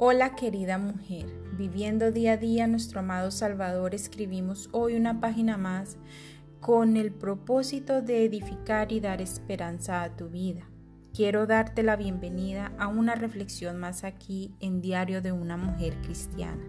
Hola 0.00 0.36
querida 0.36 0.78
mujer, 0.78 1.26
viviendo 1.56 2.12
día 2.12 2.34
a 2.34 2.36
día 2.36 2.68
nuestro 2.68 3.00
amado 3.00 3.32
Salvador, 3.32 3.96
escribimos 3.96 4.68
hoy 4.70 4.94
una 4.94 5.20
página 5.20 5.56
más 5.56 5.96
con 6.60 6.96
el 6.96 7.10
propósito 7.10 8.00
de 8.00 8.24
edificar 8.24 8.92
y 8.92 9.00
dar 9.00 9.20
esperanza 9.20 10.04
a 10.04 10.14
tu 10.14 10.28
vida. 10.28 10.70
Quiero 11.12 11.48
darte 11.48 11.82
la 11.82 11.96
bienvenida 11.96 12.70
a 12.78 12.86
una 12.86 13.16
reflexión 13.16 13.76
más 13.78 14.04
aquí 14.04 14.54
en 14.60 14.80
Diario 14.80 15.20
de 15.20 15.32
una 15.32 15.56
Mujer 15.56 16.00
Cristiana. 16.02 16.62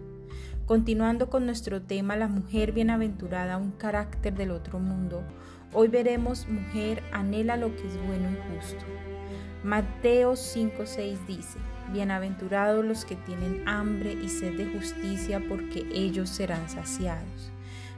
Continuando 0.66 1.30
con 1.30 1.46
nuestro 1.46 1.82
tema 1.82 2.16
La 2.16 2.26
mujer 2.26 2.72
bienaventurada, 2.72 3.58
un 3.58 3.70
carácter 3.70 4.34
del 4.34 4.50
otro 4.50 4.80
mundo, 4.80 5.22
hoy 5.72 5.86
veremos 5.86 6.48
Mujer 6.48 7.04
anhela 7.12 7.56
lo 7.56 7.76
que 7.76 7.86
es 7.86 7.96
bueno 8.08 8.28
y 8.28 8.56
justo. 8.56 8.84
Mateo 9.62 10.32
5:6 10.32 11.26
dice, 11.28 11.58
Bienaventurados 11.92 12.84
los 12.84 13.04
que 13.04 13.16
tienen 13.16 13.66
hambre 13.66 14.12
y 14.12 14.28
sed 14.28 14.56
de 14.56 14.66
justicia, 14.66 15.42
porque 15.48 15.86
ellos 15.92 16.28
serán 16.28 16.68
saciados. 16.68 17.52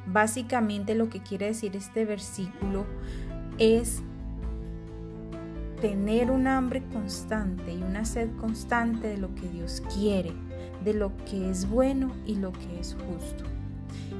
Básicamente 0.06 0.94
lo 0.94 1.08
que 1.08 1.20
quiere 1.20 1.46
decir 1.46 1.76
este 1.76 2.04
versículo 2.04 2.86
es 3.58 4.02
tener 5.80 6.30
un 6.30 6.46
hambre 6.46 6.82
constante 6.92 7.72
y 7.72 7.82
una 7.82 8.04
sed 8.04 8.28
constante 8.40 9.08
de 9.08 9.18
lo 9.18 9.34
que 9.34 9.48
Dios 9.48 9.82
quiere, 9.94 10.32
de 10.84 10.94
lo 10.94 11.12
que 11.24 11.50
es 11.50 11.68
bueno 11.68 12.14
y 12.24 12.36
lo 12.36 12.52
que 12.52 12.80
es 12.80 12.94
justo. 12.94 13.51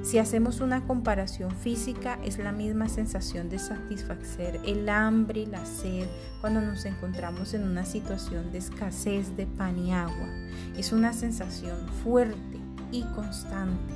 Si 0.03 0.19
hacemos 0.19 0.61
una 0.61 0.85
comparación 0.85 1.53
física, 1.53 2.19
es 2.25 2.39
la 2.39 2.53
misma 2.53 2.89
sensación 2.89 3.49
de 3.49 3.59
satisfacer 3.59 4.61
el 4.65 4.89
hambre 4.89 5.41
y 5.41 5.47
la 5.47 5.65
sed 5.65 6.07
cuando 6.41 6.61
nos 6.61 6.85
encontramos 6.85 7.55
en 7.55 7.63
una 7.63 7.85
situación 7.85 8.51
de 8.51 8.59
escasez 8.59 9.37
de 9.37 9.47
pan 9.47 9.79
y 9.79 9.93
agua. 9.93 10.29
Es 10.77 10.93
una 10.93 11.13
sensación 11.13 11.89
fuerte 12.03 12.59
y 12.91 13.03
constante. 13.15 13.95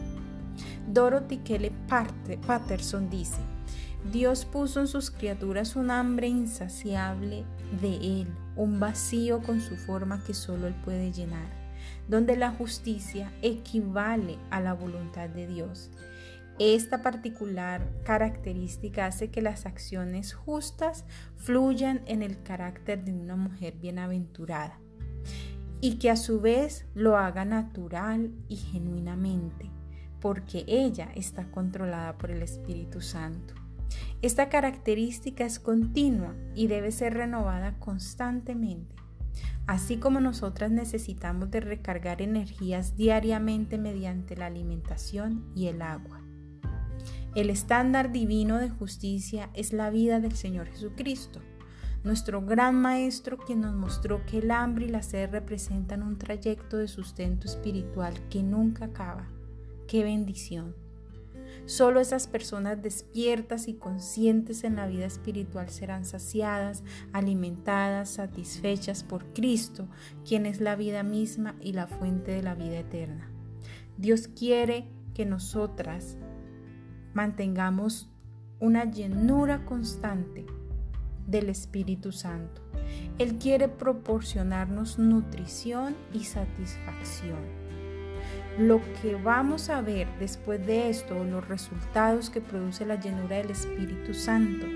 Dorothy 0.92 1.38
Kelly 1.38 1.72
Patterson 2.46 3.10
dice, 3.10 3.40
Dios 4.12 4.44
puso 4.44 4.80
en 4.80 4.86
sus 4.86 5.10
criaturas 5.10 5.74
un 5.74 5.90
hambre 5.90 6.28
insaciable 6.28 7.44
de 7.80 8.20
Él, 8.20 8.28
un 8.54 8.78
vacío 8.78 9.42
con 9.42 9.60
su 9.60 9.76
forma 9.76 10.22
que 10.24 10.34
solo 10.34 10.68
Él 10.68 10.74
puede 10.84 11.10
llenar 11.10 11.65
donde 12.08 12.36
la 12.36 12.50
justicia 12.50 13.32
equivale 13.42 14.38
a 14.50 14.60
la 14.60 14.74
voluntad 14.74 15.28
de 15.28 15.46
Dios. 15.46 15.90
Esta 16.58 17.02
particular 17.02 17.86
característica 18.04 19.04
hace 19.04 19.30
que 19.30 19.42
las 19.42 19.66
acciones 19.66 20.32
justas 20.32 21.04
fluyan 21.36 22.00
en 22.06 22.22
el 22.22 22.42
carácter 22.42 23.04
de 23.04 23.12
una 23.12 23.36
mujer 23.36 23.74
bienaventurada 23.76 24.78
y 25.82 25.98
que 25.98 26.10
a 26.10 26.16
su 26.16 26.40
vez 26.40 26.86
lo 26.94 27.18
haga 27.18 27.44
natural 27.44 28.32
y 28.48 28.56
genuinamente, 28.56 29.70
porque 30.20 30.64
ella 30.66 31.10
está 31.14 31.50
controlada 31.50 32.16
por 32.16 32.30
el 32.30 32.42
Espíritu 32.42 33.02
Santo. 33.02 33.54
Esta 34.22 34.48
característica 34.48 35.44
es 35.44 35.60
continua 35.60 36.34
y 36.54 36.68
debe 36.68 36.90
ser 36.90 37.14
renovada 37.14 37.78
constantemente 37.78 38.96
así 39.66 39.96
como 39.96 40.20
nosotras 40.20 40.70
necesitamos 40.70 41.50
de 41.50 41.60
recargar 41.60 42.22
energías 42.22 42.96
diariamente 42.96 43.78
mediante 43.78 44.36
la 44.36 44.46
alimentación 44.46 45.44
y 45.54 45.66
el 45.66 45.82
agua. 45.82 46.22
El 47.34 47.50
estándar 47.50 48.12
divino 48.12 48.58
de 48.58 48.70
justicia 48.70 49.50
es 49.54 49.72
la 49.72 49.90
vida 49.90 50.20
del 50.20 50.32
Señor 50.32 50.68
Jesucristo, 50.68 51.40
nuestro 52.06 52.40
gran 52.40 52.80
Maestro 52.80 53.36
quien 53.36 53.60
nos 53.60 53.74
mostró 53.74 54.24
que 54.26 54.38
el 54.38 54.52
hambre 54.52 54.86
y 54.86 54.88
la 54.88 55.02
sed 55.02 55.28
representan 55.30 56.04
un 56.04 56.18
trayecto 56.18 56.76
de 56.76 56.86
sustento 56.86 57.48
espiritual 57.48 58.14
que 58.30 58.44
nunca 58.44 58.84
acaba. 58.84 59.28
¡Qué 59.88 60.04
bendición! 60.04 60.85
Solo 61.64 62.00
esas 62.00 62.26
personas 62.28 62.82
despiertas 62.82 63.66
y 63.66 63.74
conscientes 63.74 64.62
en 64.64 64.76
la 64.76 64.86
vida 64.86 65.06
espiritual 65.06 65.70
serán 65.70 66.04
saciadas, 66.04 66.84
alimentadas, 67.12 68.10
satisfechas 68.10 69.02
por 69.02 69.32
Cristo, 69.32 69.88
quien 70.24 70.46
es 70.46 70.60
la 70.60 70.76
vida 70.76 71.02
misma 71.02 71.56
y 71.60 71.72
la 71.72 71.86
fuente 71.86 72.32
de 72.32 72.42
la 72.42 72.54
vida 72.54 72.78
eterna. 72.78 73.30
Dios 73.96 74.28
quiere 74.28 74.88
que 75.14 75.24
nosotras 75.24 76.18
mantengamos 77.14 78.10
una 78.60 78.84
llenura 78.84 79.64
constante 79.64 80.46
del 81.26 81.48
Espíritu 81.48 82.12
Santo. 82.12 82.62
Él 83.18 83.38
quiere 83.38 83.68
proporcionarnos 83.68 84.98
nutrición 84.98 85.96
y 86.12 86.24
satisfacción. 86.24 87.65
Lo 88.58 88.80
que 89.02 89.14
vamos 89.14 89.68
a 89.68 89.82
ver 89.82 90.08
después 90.18 90.66
de 90.66 90.88
esto, 90.88 91.24
los 91.24 91.46
resultados 91.46 92.30
que 92.30 92.40
produce 92.40 92.86
la 92.86 92.98
llenura 92.98 93.36
del 93.36 93.50
Espíritu 93.50 94.14
Santo, 94.14 94.66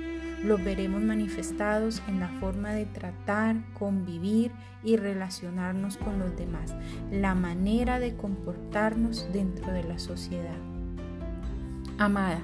los 0.44 0.62
veremos 0.62 1.02
manifestados 1.02 2.02
en 2.06 2.20
la 2.20 2.28
forma 2.40 2.72
de 2.72 2.84
tratar, 2.86 3.56
convivir 3.74 4.52
y 4.82 4.96
relacionarnos 4.96 5.96
con 5.96 6.18
los 6.18 6.36
demás, 6.36 6.74
la 7.10 7.34
manera 7.34 7.98
de 7.98 8.14
comportarnos 8.14 9.26
dentro 9.32 9.72
de 9.72 9.84
la 9.84 9.98
sociedad. 9.98 10.56
Amada, 11.98 12.40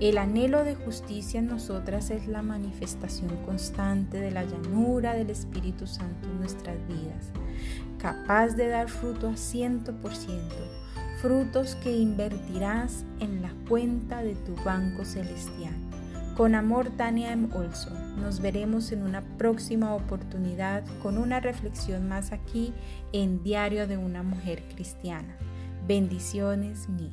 el 0.00 0.18
anhelo 0.18 0.64
de 0.64 0.74
justicia 0.74 1.40
en 1.40 1.46
nosotras 1.46 2.10
es 2.10 2.26
la 2.26 2.42
manifestación 2.42 3.36
constante 3.44 4.18
de 4.20 4.30
la 4.30 4.44
llanura 4.44 5.14
del 5.14 5.30
Espíritu 5.30 5.86
Santo 5.86 6.28
en 6.28 6.40
nuestras 6.40 6.76
vidas 6.88 7.30
capaz 8.00 8.56
de 8.56 8.68
dar 8.68 8.88
fruto 8.88 9.28
a 9.28 9.36
ciento 9.36 9.92
por 10.00 10.14
ciento, 10.14 10.56
frutos 11.20 11.76
que 11.76 11.96
invertirás 11.96 13.04
en 13.20 13.42
la 13.42 13.52
cuenta 13.68 14.22
de 14.22 14.34
tu 14.34 14.54
banco 14.64 15.04
celestial. 15.04 15.74
Con 16.36 16.54
amor, 16.54 16.88
Tania 16.96 17.32
M. 17.32 17.48
Olson. 17.52 18.22
Nos 18.22 18.40
veremos 18.40 18.92
en 18.92 19.02
una 19.02 19.20
próxima 19.36 19.94
oportunidad 19.94 20.84
con 21.02 21.18
una 21.18 21.40
reflexión 21.40 22.08
más 22.08 22.32
aquí 22.32 22.72
en 23.12 23.42
Diario 23.42 23.86
de 23.86 23.98
una 23.98 24.22
Mujer 24.22 24.62
Cristiana. 24.74 25.36
Bendiciones 25.86 26.88
mil. 26.88 27.12